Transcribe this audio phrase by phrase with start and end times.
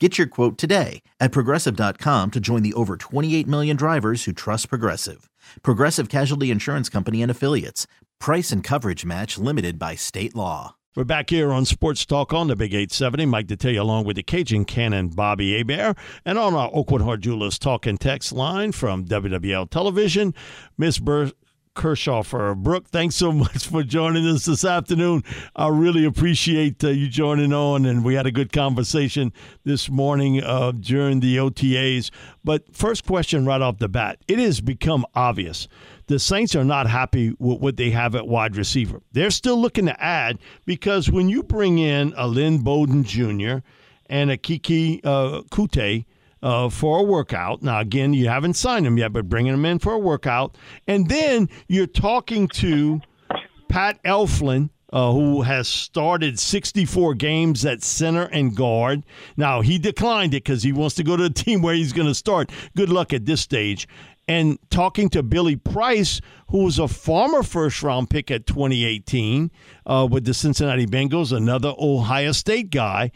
[0.00, 4.68] Get your quote today at progressive.com to join the over 28 million drivers who trust
[4.68, 5.30] Progressive.
[5.62, 7.86] Progressive Casualty Insurance Company and Affiliates.
[8.18, 10.74] Price and coverage match limited by state law.
[10.96, 13.26] We're back here on Sports Talk on the Big 870.
[13.26, 15.96] Mike Detillier along with the Cajun Cannon Bobby Hebert.
[16.24, 20.34] And on our Oakwood Heart Jewelers talk and text line from WWL Television,
[20.76, 21.30] Miss Bur-
[21.74, 22.56] Kirchhofer.
[22.56, 25.24] Brooke, thanks so much for joining us this afternoon.
[25.54, 29.32] I really appreciate uh, you joining on, and we had a good conversation
[29.64, 32.10] this morning uh, during the OTAs.
[32.42, 35.68] But first question right off the bat it has become obvious
[36.06, 39.00] the Saints are not happy with what they have at wide receiver.
[39.12, 43.58] They're still looking to add because when you bring in a Lynn Bowden Jr.
[44.06, 46.04] and a Keke uh, Coutee,
[46.44, 47.62] uh, for a workout.
[47.62, 50.56] Now, again, you haven't signed him yet, but bringing him in for a workout.
[50.86, 53.00] And then you're talking to
[53.70, 59.04] Pat Elflein, uh, who has started 64 games at center and guard.
[59.38, 62.08] Now, he declined it because he wants to go to a team where he's going
[62.08, 62.52] to start.
[62.76, 63.88] Good luck at this stage.
[64.28, 66.20] And talking to Billy Price,
[66.50, 69.50] who was a former first round pick at 2018
[69.86, 73.12] uh, with the Cincinnati Bengals, another Ohio State guy.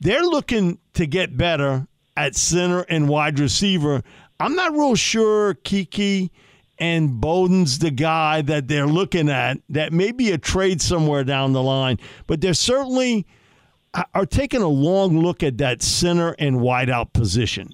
[0.00, 4.02] They're looking to get better at center and wide receiver.
[4.40, 6.30] I'm not real sure Keke
[6.76, 9.58] and Bowden's the guy that they're looking at.
[9.68, 13.24] That may be a trade somewhere down the line, but they're certainly
[13.94, 17.70] uh, are taking a long look at that center and wideout position.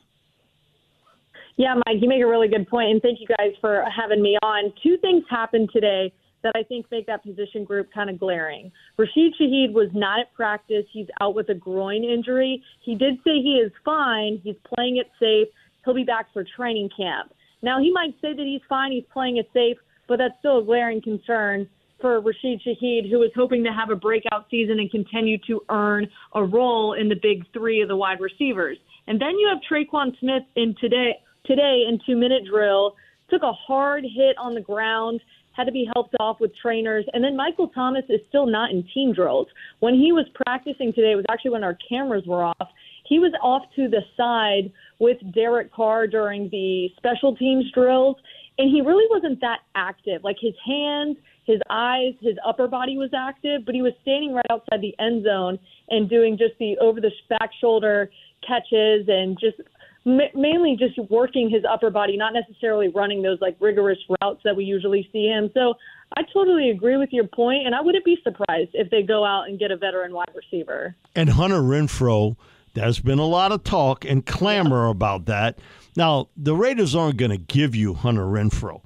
[1.57, 4.37] Yeah, Mike, you make a really good point, and thank you guys for having me
[4.43, 4.73] on.
[4.83, 6.13] Two things happened today
[6.45, 8.71] that I think make that position group kind of glaring.
[8.97, 10.85] Rashid Shaheed was not at practice.
[10.93, 12.63] He's out with a groin injury.
[12.83, 14.41] He did say he is fine.
[14.45, 15.49] He's playing it safe.
[15.85, 17.33] He'll be back for training camp.
[17.63, 20.65] Now, he might say that he's fine, he's playing it safe, but that's still a
[20.65, 21.69] glaring concern
[22.01, 26.07] for Rashid Shaheed, who is hoping to have a breakout season and continue to earn
[26.35, 28.77] a role in the big three of the wide receivers.
[29.07, 31.15] And then you have Tre'Quan Smith in today
[31.47, 32.97] today in two minute drill,
[33.31, 35.21] took a hard hit on the ground
[35.57, 37.05] had to be helped off with trainers.
[37.13, 39.47] And then Michael Thomas is still not in team drills.
[39.81, 42.69] When he was practicing today, it was actually when our cameras were off.
[43.07, 48.17] He was off to the side with Derek Carr during the special teams drills,
[48.59, 50.25] and he really wasn't that active.
[50.25, 54.47] Like his hands, his eyes, his upper body was active, but he was standing right
[54.51, 55.59] outside the end zone
[55.91, 58.11] and doing just the over the back shoulder
[58.47, 59.61] catches and just
[60.05, 64.65] mainly just working his upper body, not necessarily running those like rigorous routes that we
[64.65, 65.51] usually see him.
[65.55, 65.75] So
[66.17, 69.49] I totally agree with your point, and I wouldn't be surprised if they go out
[69.49, 70.95] and get a veteran wide receiver.
[71.17, 72.37] And Hunter Renfrow,
[72.75, 75.59] there's been a lot of talk and clamor about that.
[75.97, 78.83] Now, the Raiders aren't going to give you Hunter Renfrow.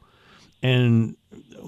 [0.62, 1.16] And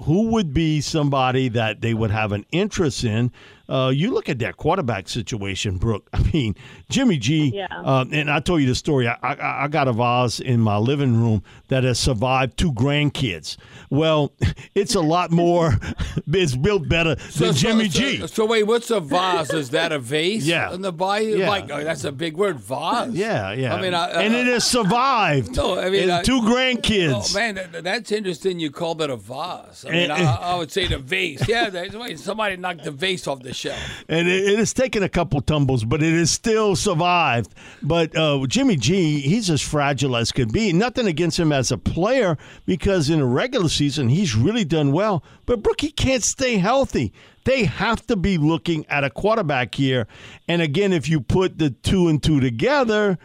[0.03, 3.33] who would be somebody that they would have an interest in?
[3.71, 6.09] Uh, you look at that quarterback situation, Brooke.
[6.13, 6.57] I mean,
[6.89, 7.53] Jimmy G.
[7.55, 7.67] Yeah.
[7.71, 9.07] Uh, and I told you the story.
[9.07, 13.57] I, I, I, got a vase in my living room that has survived two grandkids.
[13.89, 14.33] Well,
[14.75, 15.75] it's a lot more.
[16.27, 18.19] it's built better so, than Jimmy so, G.
[18.19, 19.53] So, so, wait, what's a vase?
[19.53, 20.45] Is that a vase?
[20.45, 20.75] Yeah.
[20.75, 21.39] In the bayou?
[21.39, 21.49] Yeah.
[21.49, 23.13] Like, oh, that's a big word, vase.
[23.13, 23.77] Yeah, yeah.
[23.77, 25.55] I mean, I, and it has survived.
[25.55, 27.31] No, I mean, and two grandkids.
[27.31, 28.59] Oh man, that, that's interesting.
[28.59, 29.85] You call that a vase.
[29.91, 31.47] I mean, and, I, I, would say the vase.
[31.49, 33.79] Yeah, somebody knocked the vase off the shelf.
[34.09, 37.55] And it, it has taken a couple tumbles, but it has still survived.
[37.83, 40.73] But uh, Jimmy G, he's as fragile as could be.
[40.73, 45.25] Nothing against him as a player because in a regular season he's really done well.
[45.47, 47.13] But Brooke, he can't stay healthy.
[47.45, 50.07] They have to be looking at a quarterback here.
[50.47, 53.19] And again, if you put the two and two together,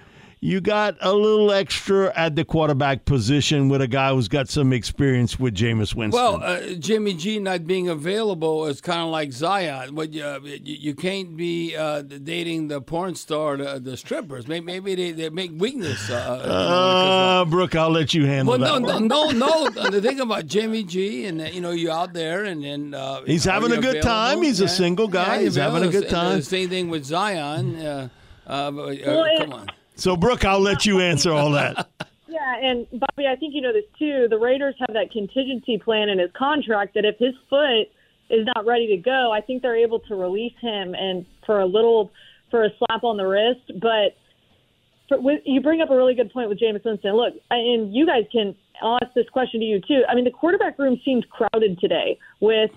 [0.45, 4.71] you got a little extra at the quarterback position with a guy who's got some
[4.71, 6.11] experience with Jameis Winston.
[6.11, 9.95] Well, uh, Jimmy G not being available is kind of like Zion.
[9.95, 14.47] But uh, you, you can't be uh, dating the porn star, the, the strippers.
[14.47, 16.11] Maybe, maybe they, they make weakness.
[16.11, 18.87] Uh, uh, Brooke, I'll let you handle well, that.
[18.87, 19.89] no, no, no, no.
[19.89, 23.45] The thing about Jimmy G, and you know, you're out there, and then uh, he's
[23.45, 24.01] having a good available?
[24.01, 24.41] time.
[24.43, 25.37] He's a single guy.
[25.37, 26.37] Yeah, he's having a good time.
[26.37, 27.77] The same thing with Zion.
[27.77, 28.09] Uh,
[28.47, 29.67] uh, uh, Well, come on.
[29.95, 31.89] So, Brooke, I'll let you answer all that.
[32.27, 34.27] Yeah, and Bobby, I think you know this too.
[34.29, 37.87] The Raiders have that contingency plan in his contract that if his foot
[38.29, 41.65] is not ready to go, I think they're able to release him and for a
[41.65, 42.11] little
[42.51, 43.71] for a slap on the wrist.
[43.81, 44.17] But
[45.07, 47.15] for, with, you bring up a really good point with Jameis Winston.
[47.15, 50.03] Look, and you guys can I'll ask this question to you too.
[50.09, 52.71] I mean, the quarterback room seemed crowded today with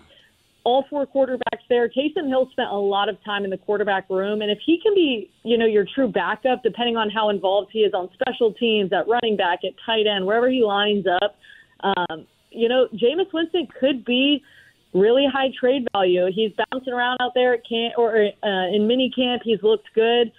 [0.68, 1.88] all four quarterbacks there.
[1.88, 4.94] Taysom Hill spent a lot of time in the quarterback room, and if he can
[4.94, 8.92] be, you know, your true backup, depending on how involved he is on special teams,
[8.92, 11.36] at running back, at tight end, wherever he lines up,
[11.82, 14.42] um, you know, Jameis Winston could be
[14.92, 16.26] really high trade value.
[16.34, 19.40] He's bouncing around out there at camp or uh, in mini camp.
[19.44, 20.30] He's looked good.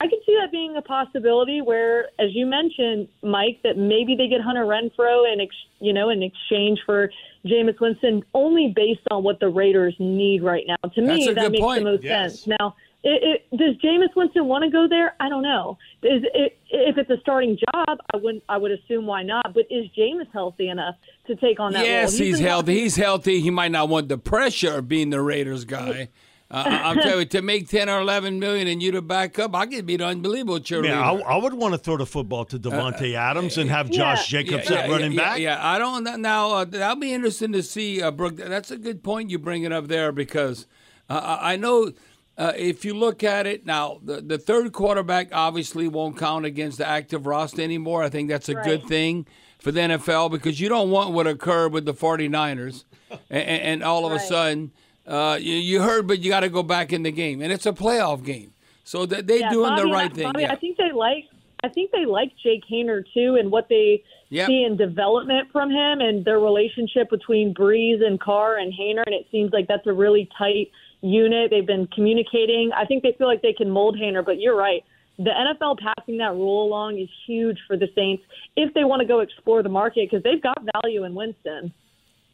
[0.00, 4.28] I could see that being a possibility where, as you mentioned, Mike, that maybe they
[4.28, 7.10] get Hunter Renfrow ex- you know, in exchange for
[7.46, 10.76] Jameis Winston, only based on what the Raiders need right now.
[10.88, 11.84] To That's me, that makes point.
[11.84, 12.40] the most Yes.
[12.40, 12.46] sense.
[12.58, 12.74] Now,
[13.04, 15.14] it, it, does Jameis Winston want to go there?
[15.20, 15.78] I don't know.
[16.02, 18.42] Is it, if it's a starting job, I wouldn't.
[18.48, 19.54] I would assume why not.
[19.54, 20.96] But is Jameis healthy enough
[21.28, 22.26] to take on that Yes, role?
[22.26, 22.80] he's been healthy.
[22.80, 23.40] He's healthy.
[23.40, 26.08] He might not want the pressure of being the Raiders guy.
[26.50, 29.38] Uh, I- I'm telling you, to make ten or eleven million and you to back
[29.38, 30.88] up, I could be the unbelievable cheerleader.
[30.88, 34.32] Yeah, I, I would want to throw the football to Davante Adams and have Josh
[34.32, 34.42] yeah.
[34.42, 35.38] Jacobs yeah, at yeah, running yeah, back.
[35.38, 36.52] Yeah, I don't now.
[36.52, 38.36] Uh, that'll be interesting to see, uh, Brooke.
[38.36, 40.66] That's a good point you bring it up there because
[41.10, 41.92] uh, I I know
[42.38, 46.78] uh, if you look at it now, the, the third quarterback obviously won't count against
[46.78, 48.04] the active roster anymore.
[48.04, 49.26] I think that's a good thing
[49.58, 54.06] for the NFL because you don't want what occurred with the 49ers and, and all
[54.06, 54.70] of a sudden
[55.08, 57.66] uh, you, you heard, but you got to go back in the game, and it's
[57.66, 58.52] a playoff game.
[58.84, 60.24] So that they're Yeah, doing Bobby, the right I, thing.
[60.24, 60.52] Bobby, yeah.
[60.52, 61.24] I think they like.
[61.64, 64.46] I think they like Jake Haener too, and what they Yep.
[64.46, 69.14] see in development from him, and their relationship between Breeze and Carr and Haener, and
[69.14, 70.70] it seems like that's a really tight
[71.00, 71.50] unit.
[71.50, 72.70] They've been communicating.
[72.76, 74.84] I think they feel like they can mold Haener, but you're right.
[75.18, 78.22] The NFL passing that rule along is huge for the Saints
[78.56, 81.72] if they want to go explore the market because they've got value in Winston.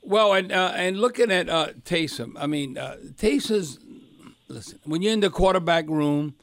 [0.07, 3.79] Well, and uh, and looking at uh, Taysom, I mean, uh, Taysom's
[4.49, 4.79] listen.
[4.85, 6.35] When you're in the quarterback room,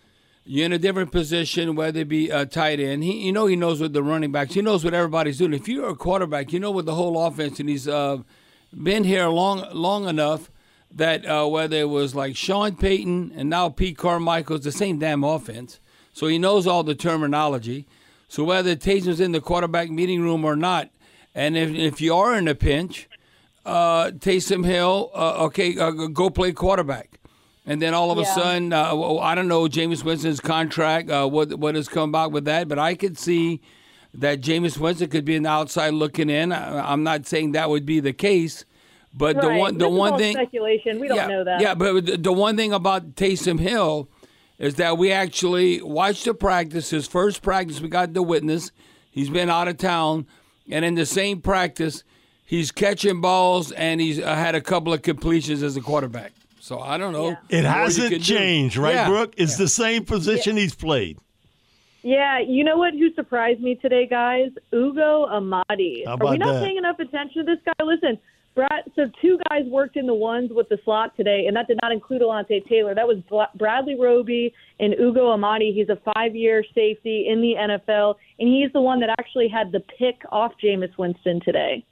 [0.45, 3.03] you're in a different position, whether it be uh, tight end.
[3.03, 4.55] He, you know, he knows what the running backs.
[4.55, 5.53] He knows what everybody's doing.
[5.53, 8.17] If you're a quarterback, you know what the whole offense, and he's uh,
[8.73, 10.49] been here long long enough
[10.89, 14.97] that uh, whether it was like Sean Payton and now Pete Carmichael, it's the same
[14.97, 15.79] damn offense.
[16.13, 17.87] So he knows all the terminology.
[18.27, 20.89] So whether Taysom's in the quarterback meeting room or not,
[21.35, 23.07] and if if you are in a pinch
[23.65, 27.19] uh, Taysom Hill, uh, okay, uh, go play quarterback.
[27.65, 31.27] And then all of a sudden, uh, well, I don't know Jameis Winston's contract, uh,
[31.27, 33.61] what what has come about with that, but I could see
[34.15, 36.51] that Jameis Winston could be an outside looking in.
[36.51, 38.65] I, I'm not saying that would be the case,
[39.13, 40.99] but the one the This is one all thing speculation.
[40.99, 41.61] We don't yeah, know that.
[41.61, 44.09] Yeah, but the, the one thing about Taysom Hill
[44.57, 46.89] is that we actually watched the practice.
[46.89, 48.71] His first practice, we got the witness.
[49.11, 50.25] He's been out of town,
[50.69, 52.03] and in the same practice,
[52.51, 56.33] he's catching balls and he's uh, had a couple of completions as a quarterback.
[56.59, 57.29] So I don't know.
[57.29, 57.59] Yeah.
[57.59, 58.35] It hasn't could do.
[58.35, 59.07] changed, right, Yeah.
[59.07, 59.33] Brooke?
[59.37, 61.17] It's the same position he's played.
[62.03, 62.93] Yeah, you know what?
[62.93, 64.49] Who surprised me today, guys?
[64.73, 66.03] Ugo Amadi.
[66.05, 66.63] How Are we not that?
[66.63, 67.83] paying enough attention to this guy?
[67.85, 68.17] Listen,
[68.55, 68.83] Brad.
[68.95, 71.91] So two guys worked in the ones with the slot today, and that did not
[71.91, 72.93] include Alontae Taylor.
[72.95, 73.17] That was
[73.55, 75.73] Bradley Roby and Ugo Amadi.
[75.73, 79.79] He's a five-year safety in the NFL, and he's the one that actually had the
[79.99, 81.85] pick off Jameis Winston today.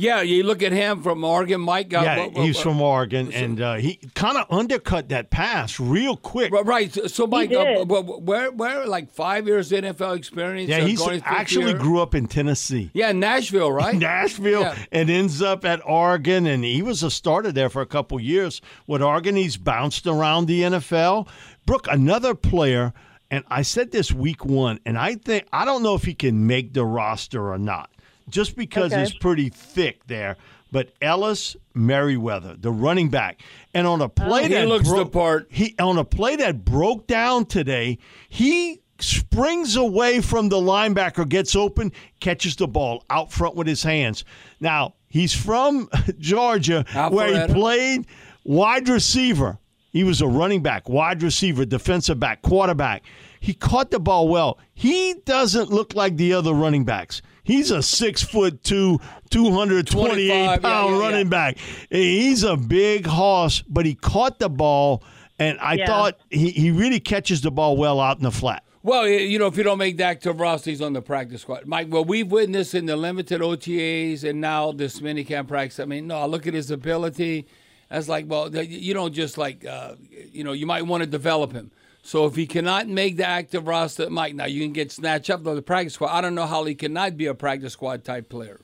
[0.00, 1.92] Yeah, you look at him from Oregon, Mike.
[1.92, 5.78] Uh, yeah, what- what- he's from Oregon, and uh, he kind of undercut that pass
[5.78, 6.52] real quick.
[6.52, 6.92] Right, Right.
[6.92, 7.88] So, so Mike, uh, did.
[7.90, 10.68] wh- wh- where, where, like five years NFL experience?
[10.70, 11.78] Yeah, uh, he's going his fifth actually year?
[11.78, 12.90] grew up in Tennessee.
[12.94, 13.94] Yeah, Nashville, right?
[14.10, 14.76] Nashville Yeah.
[14.90, 18.60] and ends up at Oregon, and he was a starter there for a couple years.
[18.86, 21.28] With Oregon, he's bounced around the NFL.
[21.66, 22.92] Brooke, another player,
[23.30, 26.46] and I said this week one, and I think I don't know if he can
[26.46, 27.90] make the roster or not,
[28.30, 29.02] just because Okay.
[29.02, 30.36] it's pretty thick there.
[30.72, 33.42] But Ellis Merriweather, the running back,
[33.74, 34.08] and on a oh.
[34.08, 35.46] play He that looks the broke- part.
[35.50, 41.56] He on a play that broke down today, he springs away from the linebacker, gets
[41.56, 44.24] open, catches the ball out front with his hands.
[44.60, 47.46] Now, he's from Georgia where Alpharetta.
[47.48, 48.06] he played
[48.44, 49.58] wide receiver.
[49.92, 53.02] He was a running back, wide receiver, defensive back, quarterback.
[53.40, 54.58] He caught the ball well.
[54.72, 57.22] He doesn't look like the other running backs.
[57.50, 61.30] He's a six foot two, 228 pound yeah, yeah, running yeah.
[61.30, 61.58] back.
[61.90, 65.02] He's a big horse, but he caught the ball,
[65.36, 65.86] and I Yeah.
[65.86, 68.62] thought he, he really catches the ball well out in the flat.
[68.84, 71.66] Well, you know, if you don't make Dak to roster, he's on the practice squad.
[71.66, 75.80] Mike, well, we've witnessed in the limited OTAs and now this minicamp practice.
[75.80, 77.46] I mean, no, I look at his ability.
[77.90, 79.96] That's like, well, you don't just like, uh,
[80.32, 81.72] you know, you might want to develop him.
[82.02, 85.44] So if he cannot make the active roster, Mike, now you can get snatched up
[85.44, 86.10] to the practice squad.
[86.10, 88.60] I don't know how he cannot be a practice squad type player.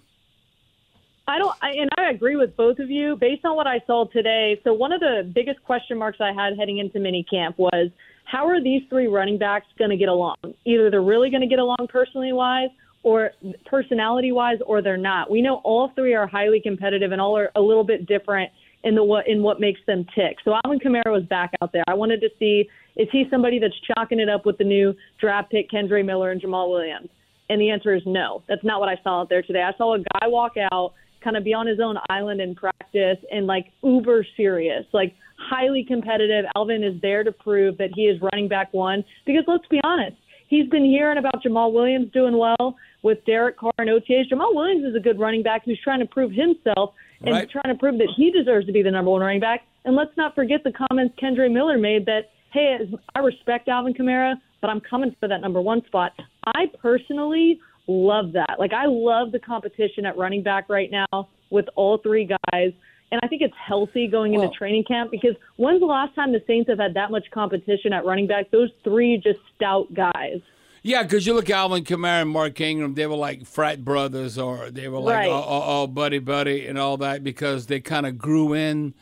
[1.29, 4.05] I don't, I, and I agree with both of you based on what I saw
[4.07, 4.61] today.
[4.65, 7.91] So one of the biggest question marks I had heading into minicamp was
[8.25, 10.37] how are these three running backs going to get along?
[10.65, 12.71] Either they're really going to get along personally wise,
[13.03, 13.31] or
[13.67, 15.31] personality wise, or they're not.
[15.31, 18.51] We know all three are highly competitive and all are a little bit different
[18.85, 20.37] in the what in what makes them tick.
[20.45, 21.85] So Alvin Kamara was back out there.
[21.89, 25.51] I wanted to see is he somebody that's chalking it up with the new draft
[25.51, 27.09] pick Kendre Miller and Jamaal Williams?
[27.49, 28.43] And the answer is no.
[28.49, 29.63] That's not what I saw out there today.
[29.63, 33.19] I saw a guy walk out, kind of be on his own island in practice,
[33.31, 36.45] and like uber serious, like highly competitive.
[36.57, 39.05] Alvin is there to prove that he is running back one.
[39.27, 40.17] Because let's be honest,
[40.49, 44.33] he's been hearing about Jamaal Williams doing well with Derek Carr and OTAs.
[44.33, 47.49] Jamaal Williams is a good running back who's trying to prove himself and Right.
[47.49, 49.65] trying to prove that he deserves to be the number one running back.
[49.85, 52.79] And let's not forget the comments Kendre Miller made that, hey,
[53.15, 56.13] I respect Alvin Kamara, but I'm coming for that number one spot.
[56.55, 58.57] I personally love that.
[58.59, 62.73] Like, I love the competition at running back right now with all three guys.
[63.13, 66.33] And I think it's healthy going Well- into training camp because when's the last time
[66.33, 68.51] the Saints have had that much competition at running back?
[68.51, 70.41] Those three just stout guys.
[70.87, 74.39] Yeah, because you look at Alvin Kamara and Mark Ingram, they were like frat brothers
[74.39, 75.29] or they were like Right.
[75.29, 78.95] all, all, all buddy buddy and all that because they kind of grew in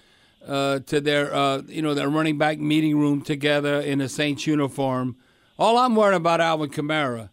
[0.49, 4.47] uh, to their uh, you know their running back meeting room together in a Saints
[4.47, 5.17] uniform.
[5.59, 7.29] All I'm worried about Alvin Kamara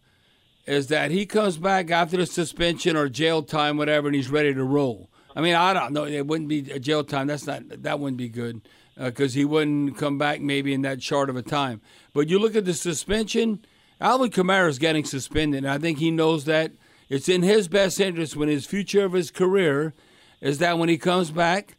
[0.66, 4.52] is that he comes back after the suspension or jail time, whatever, and he's ready
[4.52, 5.08] to roll.
[5.34, 6.04] I mean, I don't know.
[6.04, 7.26] It wouldn't be a jail time.
[7.26, 7.62] That's not.
[7.84, 8.60] That wouldn't be good
[8.98, 11.80] because he wouldn't come back maybe in that short of a time.
[12.12, 13.64] But you look at the suspension.
[14.02, 16.72] Alvin Kamara is getting suspended, and I think he knows that.
[17.08, 19.94] It's in his best interest when his future of his career
[20.40, 21.76] is that when he comes back,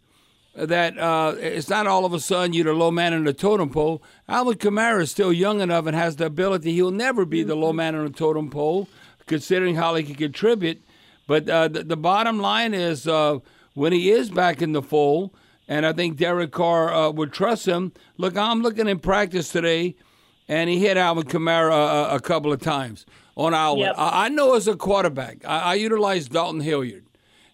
[0.55, 3.69] that uh, it's not all of a sudden you're the low man on the totem
[3.69, 4.01] pole.
[4.29, 6.71] Alvin Kamara is still young enough and has the ability.
[6.71, 8.87] He'll never be the low man on the totem pole,
[9.25, 10.81] considering how he can contribute.
[11.27, 13.39] But uh, the, the bottom line is uh,
[13.73, 15.31] when he is back in the fold,
[15.67, 17.91] and I think Derek Carr uh, would trust him.
[18.15, 19.97] Look, I'm looking in practice today,
[20.47, 23.89] and he hit Alvin Kamara a, a couple of times on outlet.
[23.89, 23.95] Yep.
[23.97, 27.05] I, I know as a quarterback, I, I utilize Dalton Hilliard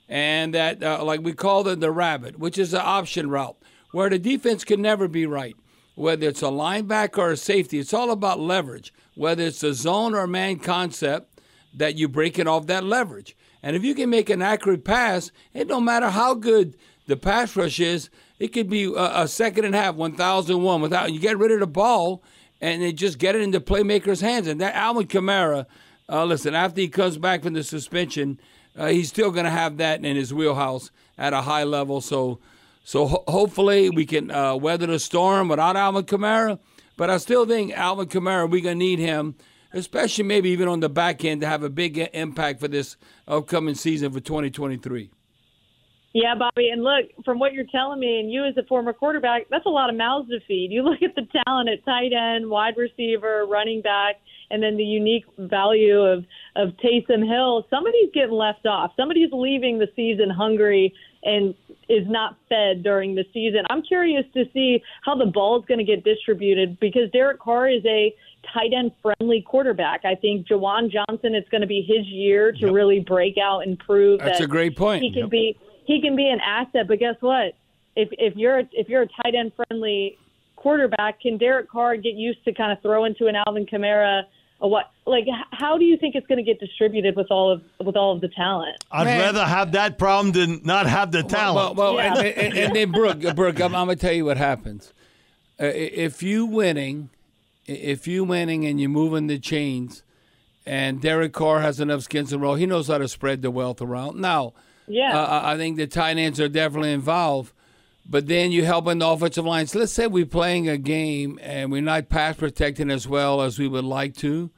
[0.08, 3.58] and that uh, like we call it the rabbit, which is an option route
[3.92, 5.56] where the defense can never be right.
[5.96, 8.94] Whether it's a linebacker or a safety, it's all about leverage.
[9.16, 11.42] Whether it's a zone or a man concept,
[11.74, 13.36] that you break it off that leverage.
[13.62, 16.78] And if you can make an accurate pass, it don't matter how good
[17.08, 18.10] the pass rush is.
[18.40, 21.38] It could be a, a second and a half, one thousand one, without you get
[21.38, 22.24] rid of the ball
[22.62, 24.48] and they just get it into playmakers' hands.
[24.48, 25.66] And that Alvin Kamara,
[26.10, 28.40] uh, listen, after he comes back from the suspension,
[28.78, 32.02] uh, he's still going to have that in his wheelhouse at a high level.
[32.02, 32.40] So,
[32.84, 36.60] so ho- hopefully we can uh, weather the storm without Alvin Kamara.
[36.98, 39.36] But I still think Alvin Kamara, we're going to need him,
[39.72, 42.98] especially maybe even on the back end, to have a big impact for this
[43.28, 45.10] upcoming season for 2023.
[46.14, 49.44] Yeah, Bobby, and look, from what you're telling me, and you as a former quarterback,
[49.52, 50.72] that's a lot of mouths to feed.
[50.72, 54.16] You look at the talent at tight end, wide receiver, running back,
[54.50, 56.26] and then the unique value of
[56.56, 57.66] of Taysom Hill.
[57.70, 58.92] Somebody's getting left off.
[58.98, 61.54] Somebody's leaving the season hungry and
[61.90, 63.62] is not fed during the season.
[63.70, 67.86] I'm curious to see how the ball's going to get distributed because Derek Carr is
[67.86, 68.16] a
[68.54, 70.06] tight end friendly quarterback.
[70.06, 73.78] I think Juwan Johnson, it's going to be his year to really break out and
[73.78, 75.04] prove That's that a great point.
[75.04, 75.30] he can Yep.
[75.30, 75.58] be
[75.90, 76.88] he can be an asset.
[76.88, 77.54] But guess what?
[77.96, 80.18] If if you're a, if you're a tight end friendly
[80.56, 84.22] quarterback, can Derek Carr get used to kind of throw into an Alvin Kamara?
[84.60, 84.92] Or what?
[85.08, 88.14] Like, how do you think it's going to get distributed with all of with all
[88.14, 88.84] of the talent?
[88.92, 89.20] I'd Man.
[89.20, 91.76] rather have that problem than not have the talent.
[91.76, 92.22] Well, well Yeah.
[92.22, 94.94] and, and, and then Brooke, Brooke, I'm, I'm gonna tell you what happens.
[95.60, 97.10] Uh, if you winning,
[97.66, 100.04] if you winning and you're moving the chains,
[100.66, 103.82] and Derek Carr has enough skins and roll, he knows how to spread the wealth
[103.82, 104.20] around.
[104.22, 104.54] Now,
[104.90, 105.18] Yeah.
[105.18, 107.54] uh, I think the tight ends are definitely involved.
[108.10, 109.68] But then you help in the offensive line.
[109.68, 113.60] So let's say we're playing a game and we're not pass protecting as well as
[113.60, 114.50] we would like to.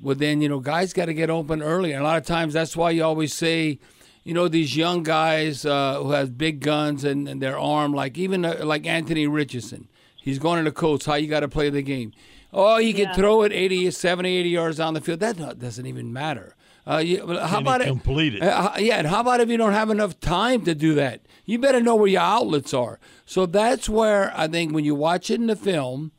[0.00, 1.92] Well, then, you know, guys got to get open early.
[1.92, 3.78] And a lot of times that's why you always say,
[4.24, 8.18] you know, these young guys uh, who have big guns and, and their arm, like
[8.18, 9.88] even uh, like Anthony Richardson.
[10.16, 12.12] He's going to the coach, how you got to play the game.
[12.52, 15.20] Oh, he can throw it 80, 70, 80 yards down the field.
[15.20, 16.56] That doesn't even matter.
[16.88, 18.42] Uh, you, how about complete it?
[18.42, 21.20] Uh, yeah, and how about if you don't have enough time to do that?
[21.44, 22.98] You better know where your outlets are.
[23.26, 26.12] So that's where I think when you watch it in the film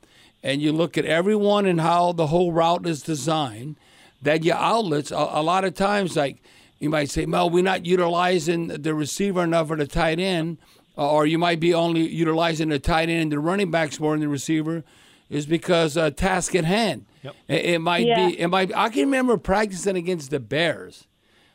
[0.43, 3.77] and you look at everyone and how the whole route is designed,
[4.21, 6.38] that your outlets, a, a lot of times, like
[6.77, 10.59] you might say, well, we're not utilizing the receiver enough or the tight end,
[10.95, 14.21] or you might be only utilizing the tight end and the running backs more than
[14.21, 14.83] the receiver,
[15.31, 17.05] is because uh, task at hand.
[17.23, 17.35] Yep.
[17.47, 18.27] It, it might Yeah.
[18.29, 18.39] be.
[18.39, 18.71] It might.
[18.75, 21.07] I can remember practicing against the Bears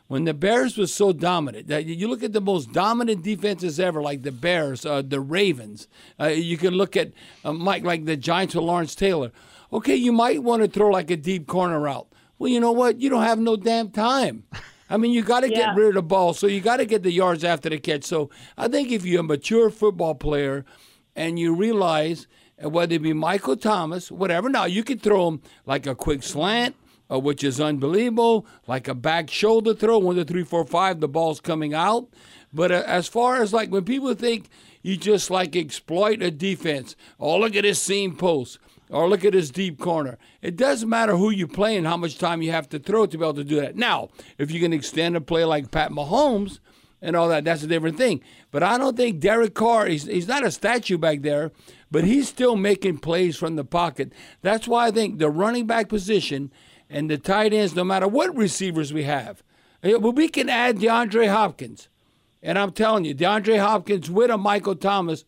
[0.07, 1.67] when the Bears was so dominant.
[1.67, 5.87] That you look at the most dominant defenses ever, like the Bears, uh, the Ravens.
[6.19, 7.11] Uh, you can look at
[7.43, 9.31] uh, Mike, like the Giants with Lawrence Taylor.
[9.73, 12.07] Okay, you might want to throw like a deep corner route.
[12.37, 12.99] Well, you know what?
[13.01, 14.43] You don't have no damn time.
[14.89, 15.73] I mean, you got to Yeah.
[15.73, 18.03] get rid of the ball, so you got to get the yards after the catch.
[18.03, 20.63] So I think if you're a mature football player
[21.15, 22.27] and you realize
[22.61, 26.75] whether it be Michael Thomas, whatever, now you can throw him like a quick slant,
[27.11, 31.07] uh, which is unbelievable, like a back shoulder throw, one, two, three, four, five, the
[31.07, 32.07] ball's coming out.
[32.53, 34.49] But uh, as far as like when people think
[34.81, 38.59] you just like exploit a defense, oh, look at this seam post,
[38.89, 40.17] or look at this deep corner.
[40.41, 43.17] It doesn't matter who you play and how much time you have to throw to
[43.17, 43.75] be able to do that.
[43.75, 46.59] Now, if you can extend a play like Pat Mahomes
[47.01, 48.21] and all that, that's a different thing.
[48.51, 51.51] But I don't think Derek Carr, he's, he's not a statue back there,
[51.95, 54.11] but he's still making plays from the pocket.
[54.41, 56.51] That's why I think the running back position
[56.89, 59.41] and the tight ends, no matter what receivers we have,
[59.81, 61.87] eh, we can add DeAndre Hopkins.
[62.43, 65.23] And I'm telling you, DeAndre Hopkins with a Michael Thomas,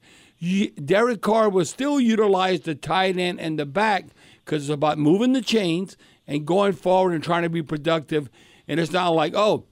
[0.84, 4.08] Derek Carr will still utilize the tight end and the back
[4.44, 5.96] because it's about moving the chains
[6.28, 8.30] and going forward and trying to be productive.
[8.68, 9.68] And it's not like, oh,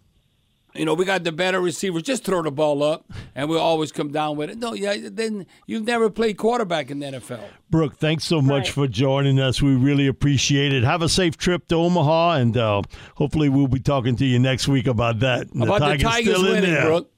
[0.76, 2.04] you know, we got the better receivers.
[2.04, 3.06] Just throw the ball up,
[3.36, 4.58] and we'll always come down with it.
[4.58, 7.44] No, yeah, then you've never played quarterback in the NFL.
[7.70, 8.68] Brooke, thanks so much Right.
[8.70, 9.62] for joining us.
[9.62, 10.84] We really appreciate it.
[10.84, 12.82] Have a safe trip to Omaha, and uh,
[13.16, 15.52] hopefully we'll be talking to you next week about that.
[15.54, 16.84] And About the Tigers still in winning, there.
[16.86, 17.12] Brooke.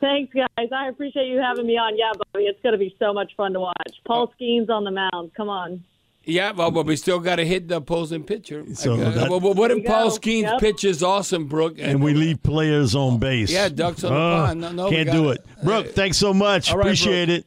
[0.00, 0.68] Thanks, guys.
[0.72, 1.96] I appreciate you having me on.
[1.98, 3.74] Yeah, Bobby, it's going to be so much fun to watch.
[4.06, 5.32] Paul Skenes on the mound.
[5.36, 5.82] Come on.
[6.28, 8.64] Yeah, well, but we still got to hit the opposing pitcher.
[8.74, 10.14] So Uh, that- well, well, what if Paul go.
[10.16, 10.60] Skenes Yep.
[10.60, 11.76] pitch is awesome, Brooke?
[11.80, 13.50] And we leave players on base.
[13.50, 14.60] Yeah, ducks on the Uh, pond.
[14.60, 15.46] No, no, we can't do gotta- it.
[15.64, 16.70] Brooke, thanks so much.
[16.70, 17.46] All right, Appreciate it.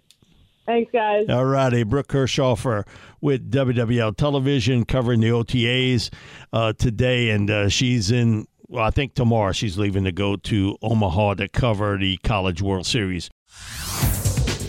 [0.65, 1.25] Thanks, guys.
[1.29, 2.85] All righty, Brooke Kirchhofer
[3.21, 6.09] with WWL Television covering the OTAs
[6.53, 8.47] uh, today, and uh, she's in.
[8.67, 12.85] Well, I think tomorrow she's leaving to go to Omaha to cover the College World
[12.85, 13.29] Series.